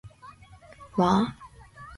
[0.97, 1.35] わー